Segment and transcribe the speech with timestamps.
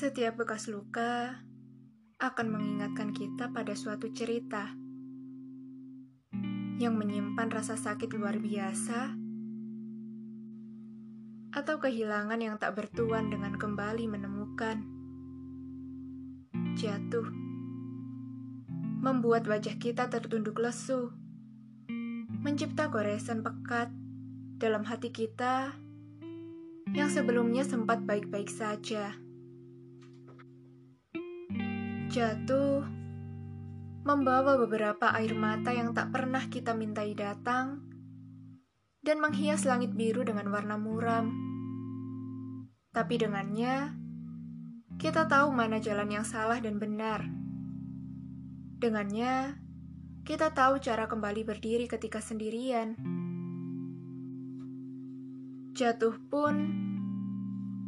[0.00, 1.44] Setiap bekas luka
[2.24, 4.72] akan mengingatkan kita pada suatu cerita
[6.80, 9.12] yang menyimpan rasa sakit luar biasa
[11.52, 14.80] atau kehilangan yang tak bertuan dengan kembali menemukan.
[16.80, 17.28] Jatuh
[19.04, 21.12] membuat wajah kita tertunduk lesu,
[22.40, 23.92] mencipta goresan pekat
[24.56, 25.76] dalam hati kita
[26.96, 29.28] yang sebelumnya sempat baik-baik saja
[32.10, 32.82] jatuh,
[34.02, 37.86] membawa beberapa air mata yang tak pernah kita mintai datang,
[39.06, 41.30] dan menghias langit biru dengan warna muram.
[42.90, 43.94] Tapi dengannya,
[44.98, 47.30] kita tahu mana jalan yang salah dan benar.
[48.82, 49.62] Dengannya,
[50.26, 52.98] kita tahu cara kembali berdiri ketika sendirian.
[55.78, 56.74] Jatuh pun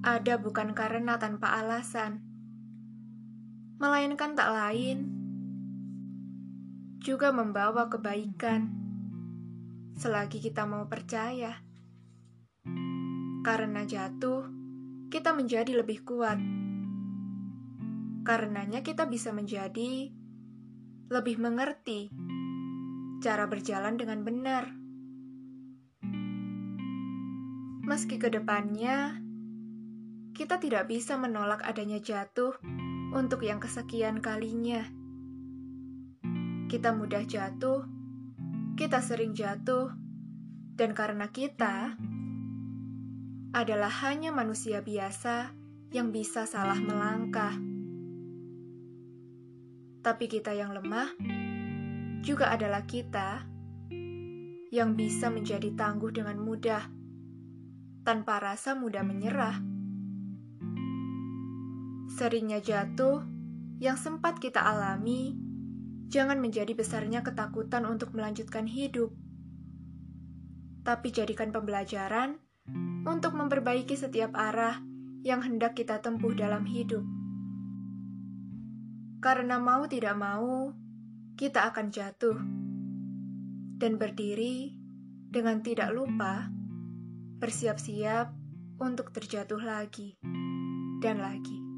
[0.07, 2.32] ada bukan karena tanpa alasan
[3.83, 5.11] melainkan tak lain
[7.03, 8.71] juga membawa kebaikan
[9.99, 11.59] selagi kita mau percaya.
[13.43, 14.47] Karena jatuh,
[15.11, 16.39] kita menjadi lebih kuat.
[18.23, 20.15] Karenanya kita bisa menjadi
[21.11, 22.15] lebih mengerti
[23.19, 24.71] cara berjalan dengan benar.
[27.83, 29.19] Meski ke depannya,
[30.39, 32.55] kita tidak bisa menolak adanya jatuh
[33.13, 34.89] untuk yang kesekian kalinya.
[36.73, 37.85] Kita mudah jatuh,
[38.81, 39.93] kita sering jatuh,
[40.81, 42.01] dan karena kita
[43.53, 45.53] adalah hanya manusia biasa
[45.93, 47.53] yang bisa salah melangkah.
[50.01, 51.13] Tapi kita yang lemah
[52.25, 53.45] juga adalah kita
[54.73, 56.89] yang bisa menjadi tangguh dengan mudah
[58.03, 59.72] tanpa rasa mudah menyerah.
[62.23, 63.19] Seringnya jatuh
[63.83, 65.35] yang sempat kita alami,
[66.07, 69.11] jangan menjadi besarnya ketakutan untuk melanjutkan hidup,
[70.87, 72.39] tapi jadikan pembelajaran
[73.03, 74.79] untuk memperbaiki setiap arah
[75.27, 77.03] yang hendak kita tempuh dalam hidup.
[79.19, 80.71] Karena mau tidak mau,
[81.35, 82.39] kita akan jatuh
[83.83, 84.71] dan berdiri
[85.27, 86.47] dengan tidak lupa
[87.43, 88.31] bersiap-siap
[88.79, 90.15] untuk terjatuh lagi
[91.03, 91.72] dan lagi.